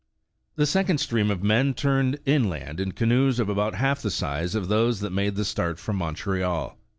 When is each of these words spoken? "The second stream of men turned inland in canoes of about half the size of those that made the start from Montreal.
"The 0.55 0.65
second 0.65 0.97
stream 0.97 1.29
of 1.29 1.43
men 1.43 1.75
turned 1.75 2.17
inland 2.25 2.79
in 2.79 2.93
canoes 2.93 3.39
of 3.39 3.49
about 3.49 3.75
half 3.75 4.01
the 4.01 4.09
size 4.09 4.55
of 4.55 4.67
those 4.67 4.99
that 5.01 5.11
made 5.13 5.35
the 5.35 5.45
start 5.45 5.77
from 5.77 5.97
Montreal. 5.97 6.75